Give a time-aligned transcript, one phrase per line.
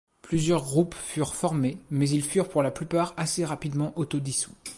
[0.23, 4.55] Plusieurs groupes furent formés, mais ils furent pour la plupart assez rapidement auto-dissous.